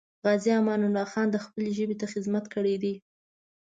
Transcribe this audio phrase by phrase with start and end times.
[0.25, 2.93] غازي امان الله خان خپلې ژبې ته خدمت کړی دی.